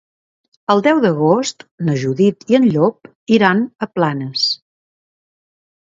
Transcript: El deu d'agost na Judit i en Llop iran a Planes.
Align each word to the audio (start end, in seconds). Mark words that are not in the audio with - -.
El 0.73 0.79
deu 0.87 1.01
d'agost 1.03 1.61
na 1.89 1.97
Judit 2.05 2.47
i 2.53 2.59
en 2.61 2.67
Llop 2.71 3.13
iran 3.39 3.61
a 3.87 3.89
Planes. 3.99 4.51